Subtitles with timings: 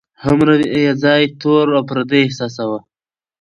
[0.23, 2.79] هومره یې ځان تور او پردی احساساوه.